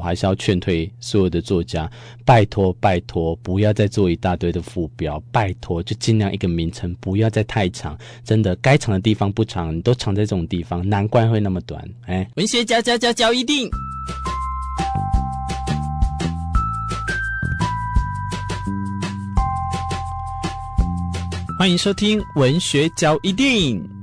[0.00, 1.88] 我还是要劝退所有的作家，
[2.24, 11.86] 拜托拜托，不要再做一大堆的副标，拜托就尽量一个名称不要再太长，真的该长的地方不长，你都藏在这种地方，难怪会那么短。
[12.06, 13.68] 哎，文学家家家教一定，
[21.58, 23.99] 欢迎收听文学交一定。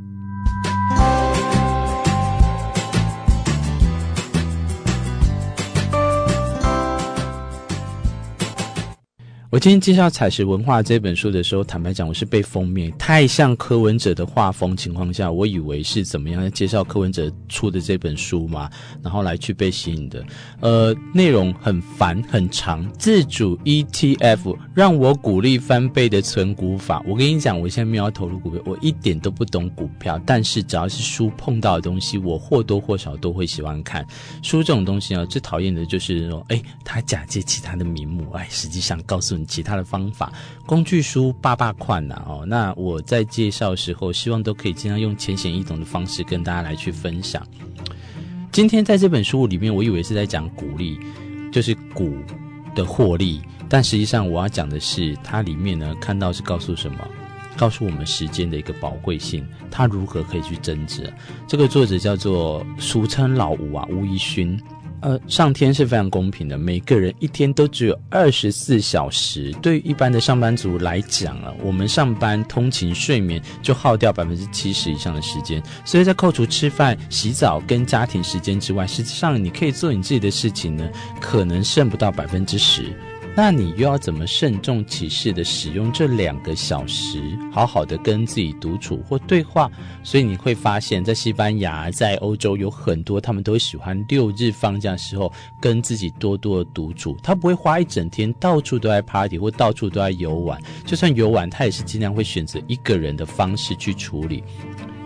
[9.50, 18.70] 我今天介绍《采石文化》这本书的时候，坦白讲，我是被封面太像柯文哲的画风情况下，我以为是怎么样介绍柯文哲出的这本书嘛，
[19.02, 20.22] 然后来去被吸引的。
[20.60, 27.02] 呃，内容很烦很长，自主 ETF 让我鼓励翻倍的存股法。
[27.08, 34.06] 我跟你讲，我现在没有要投入股票，我一点都不懂股票，但是只要是书碰到的东西，我或多或少都会喜欢看。
[34.44, 39.37] 书这种东西啊，最讨厌的就是说，哎，他假借其他的名目，哎，实际上告诉。
[39.46, 40.32] 其他的方法，
[40.66, 47.46] 工具书八八款呐哦，那我在介绍的时候，希望都可以尽量用浅显易懂的方式跟大家来去分享。
[48.52, 51.00] 今天在这本书里面，我以为是在讲股利，
[51.52, 52.18] 就是股
[52.74, 56.98] 的获利，但实际上我要讲的是，它里面呢看到是告诉什么？
[57.56, 61.12] 告诉我们时间的一个宝贵性，它如何可以去增值。
[61.48, 64.60] 这个作者叫做俗称老吴啊，吴一勋。
[65.02, 69.52] 呃，上天是非常公平的，每个人一天都只有二十四小时。
[69.62, 75.62] 对于一般的上班族来讲啊，我们上班、通勤、睡眠就耗掉百分之七十以上的时间。
[75.86, 80.90] 所以在扣除吃饭、洗澡跟家庭时间之外，实际上你可以做你自己的事情呢，
[81.22, 82.86] 可能剩不到百分之十。
[83.40, 89.70] 那你又要怎么慎重其事的使用这两个小时，好好的跟自己独处或对话？
[90.02, 97.16] 所以你会发现，在西班牙、在欧洲有很多，他们都喜欢六日放假的时候跟自己多多的独处。
[97.22, 104.44] 他不会花一整天到处都在 party 或到处都在游玩，就算游玩，他也是尽量会选择一个人的方式去处理。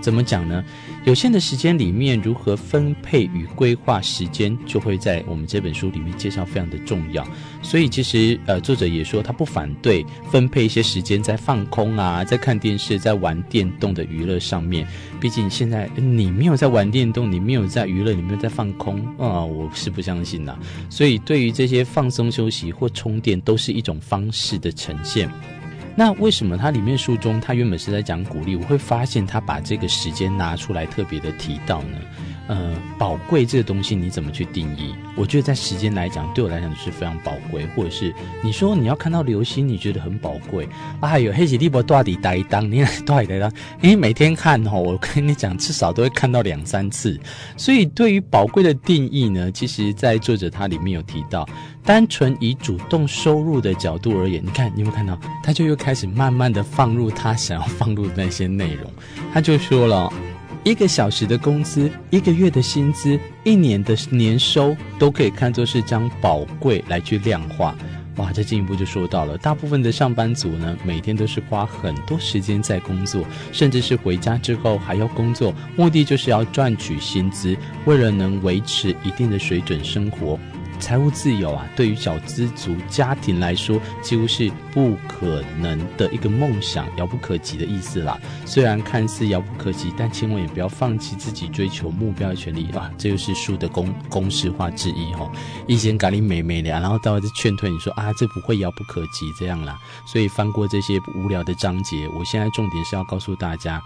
[0.01, 0.63] 怎么讲呢？
[1.05, 7.25] 有限的时间里面，如何分配与规划时间，就会在我们这本书里面介绍非常的重要。
[7.61, 14.87] 所以其实呃，作者也说他不反对分配一些时间在放空啊，在看电视、在玩电动的娱乐上面。
[15.19, 20.57] 毕竟现在你没有在玩电动，你没有在娱乐，你没有在放空啊，我是不相信的。
[20.89, 25.29] 所以对于这些放松休息或充电，都是一种方式的呈现。
[25.95, 31.97] 那为什么它里面书中，它原本是在讲鼓励，我会发现他把这个时间拿出来特别的提到呢？
[32.47, 34.93] 呃，宝贵这个东西你怎么去定义？
[35.15, 37.65] 我觉得在时间来讲，对我来讲是非常宝贵。
[37.67, 38.13] 或者是
[38.43, 40.67] 你说你要看到流星，你觉得很宝贵
[40.99, 41.07] 啊？
[41.07, 43.49] 还有黑吉利伯多底呆当，你多底呆当，
[43.79, 47.17] 你每天看哦，我跟你讲，至少都会看到两三次。
[47.55, 51.47] 所以对于宝贵的定义呢，其实在作者他里面有提到，
[51.83, 55.19] 单纯以主动收入的角度而言，你看你有没有看到？
[55.43, 58.91] 他就又开始慢慢的放入他想要放入的那些内容，
[59.33, 60.11] 他就说了。
[60.63, 67.75] 一个小时的工资，一个月的薪资，一年的年收，都可以看作是将宝贵来去量化。
[68.17, 80.37] 哇，这进一步就说到了，大部分的上班族呢，每天都是花很多时间在工作，甚至是回家之后还要工作，目的就是要赚取薪资，为了能维持一定的水准生活。
[80.81, 88.19] 财务自由啊，对于小资族家庭来说，几乎是不可能的一个梦想，遥不可及的意思啦。
[88.45, 92.91] 虽然看似遥不可及，但千万也不要放弃自己追求目标的权利啊！
[92.97, 95.31] 这就是书的公公式化之一哈。
[95.67, 99.77] 以前咖喱美美的，然后到这劝退你说啊，这不会遥不可及这样啦。
[100.05, 103.81] 所以翻过这些无聊的章节，我现在重点是要告诉大家。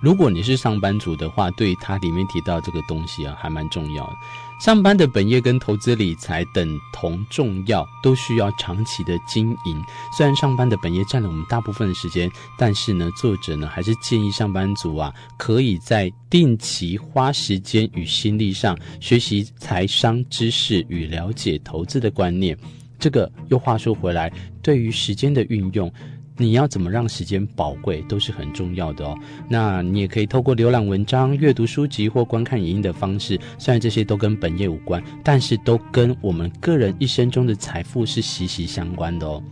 [0.00, 4.16] 如果你是上班族的话，对它里面提到这个东西啊，还蛮重要的。
[4.58, 9.84] 上班的本业跟投资理财等同重要，都需要长期的经营。
[10.16, 22.56] 虽然上班的本业占了我们大部分的时间，但是呢，作者呢还是建议上班族啊，可以在定期花时间与心力上学习财商知识与了解投资的观念。
[22.98, 24.30] 这个又话说回来，
[24.62, 25.90] 对于时间的运用。
[26.40, 29.14] 你要怎么让时间宝贵，都是很重要的哦。
[29.46, 39.42] 那你也可以透过浏览文章、阅读书籍或观看影音的方式，虽然这些都跟本业无关，但是都跟我们个人一生中的财富是息息相关的哦。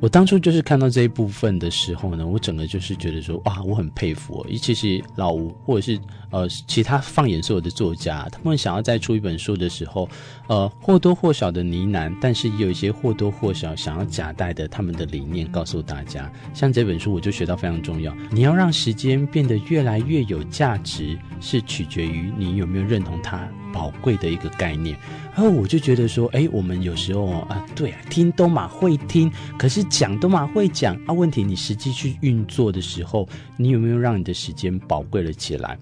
[0.00, 4.46] 我当初就是看到这一部分的时候呢，我整个就是觉得说，哇，我很佩服哦。
[4.48, 5.98] 尤其是老吴，或者是
[6.30, 10.08] 呃其他放眼所有的作家，他们想要再出一本书的时候，
[10.48, 16.30] 呃或多或少的呢喃，但是也有一些或多或少想要夹带的他们的理念告诉大家。
[16.52, 23.48] 像这本书，我就学到非常重要，你要让时间变得越来越有价值，是取决于你有没有认同它。
[23.76, 24.96] 宝贵的一个概念。
[25.34, 31.12] 然后我就觉得说，哎，我们有时候啊，对啊，听都嘛会听，可是讲都嘛会讲啊。
[31.12, 33.28] 问题你实际去运作的时候，
[33.58, 35.76] 你有没有让你的时间宝贵了起来？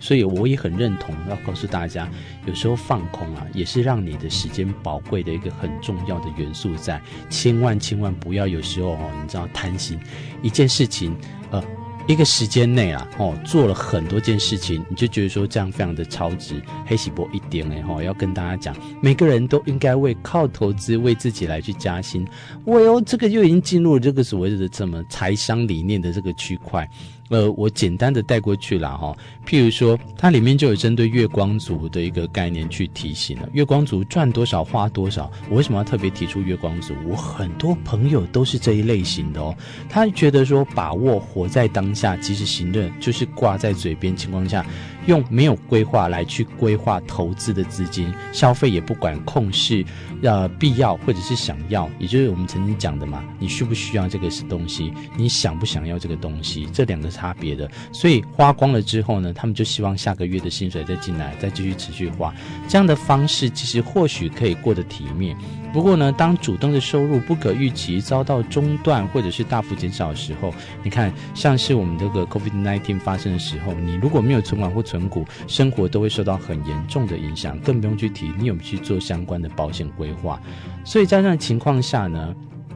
[0.00, 2.10] 所以我也很认同，要告诉大家，
[2.46, 7.00] 有时候放空啊，也是让你的时间宝贵的一个很重要的元素在。
[7.28, 9.98] 千万千万不要有时候哦，你知道贪心，
[10.42, 11.14] 一件事情，
[11.50, 11.62] 呃，
[12.06, 22.26] 一个时间内啊，哦，做了很多件事情，你就觉得说这样非常的超值，黑喜波一点哎哈，要跟大家讲，每个人都应该为靠投资为自己来去加薪。
[22.66, 26.88] 喂哦，这个就已经进入了这个所谓的什么财商理念的这个区块。
[27.30, 29.16] 呃，我简单的带过去了哈。
[29.46, 33.48] 譬如说，它里面就有针对月光族的一个概念去提醒了。
[33.52, 35.30] 月光族赚多少花多少。
[35.48, 36.94] 我为什么要特别提出月光族？
[37.06, 39.54] 我很多朋友都是这一类型的哦。
[39.88, 44.64] 他觉得说，把握活在当下，及时行乐，就是挂在嘴边情况下，
[45.06, 49.82] 用没有规划来去规划投资的资金，消费也不管控制，
[50.22, 54.92] 呃，必要或者是想要，也就是我们曾经讲的嘛，你需不需要这个东西？
[55.16, 56.66] 你想不想要这个东西？
[56.70, 57.14] 这两个。
[57.14, 62.34] 差别的，所以花光了之后呢，他们就希望下个月的薪水再进来，再继续持续花。
[62.66, 65.36] 这样的方式其实或许可以过得体面。
[65.74, 70.54] 不过呢，当主动的收入不可预期遭到中断或者是大幅减少的时候，
[70.84, 80.40] 你看，像是我们这个 COVID-19 发生的时候，你如果没有存款或存股，生活都会受到很严重的影响，更不用去提你有没有去做相关的保险规划。
[80.84, 82.32] 所以在这样情况下呢，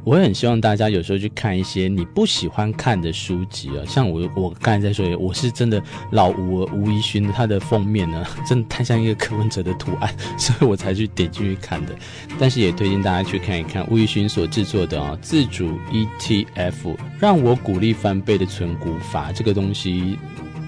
[0.08, 5.82] 我很希望大家有时候去看一些你不喜欢看的书籍啊，像我我刚才在说，我是真的
[6.12, 11.94] 老吴吴怡勋他的封面呢， 真的太像一个柯文哲的图案， 所以我才去点进去看的。
[12.38, 20.18] 但是也推荐大家去看一看吴怡勋所制作的啊自主 ETF，让我股利翻倍的存股法这个东西。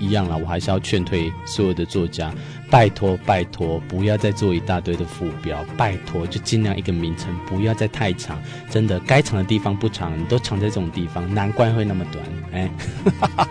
[0.00, 2.32] 一样啦，我还是要劝退所有的作家，
[2.70, 12.24] 拜托拜托，不要再做一大堆的副标，拜托就尽量一个名称，不要再太长，真的该长的地方不长，你都藏在这种地方，难怪会那么短。
[12.52, 12.70] 哎，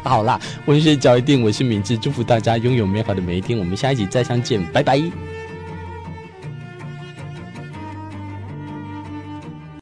[0.03, 5.38] 好啦，文学交一定，我是明智，祝福大家拥有美好的每一天，我们下一集再相见，拜拜。